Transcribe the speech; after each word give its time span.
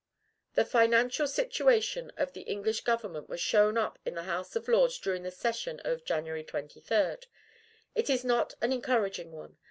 "The 0.55 0.65
financial 0.65 1.27
situation 1.27 2.11
of 2.17 2.33
the 2.33 2.41
English 2.41 2.81
government 2.81 3.29
was 3.29 3.39
shown 3.39 3.77
up 3.77 3.99
in 4.03 4.15
the 4.15 4.23
House 4.23 4.55
of 4.55 4.67
Lords 4.67 4.97
during 4.97 5.21
the 5.21 5.29
session 5.29 5.79
of 5.85 6.05
January 6.05 6.43
23. 6.43 7.17
It 7.93 8.09
is 8.09 8.25
not 8.25 8.55
an 8.61 8.73
encouraging 8.73 9.31
one. 9.31 9.57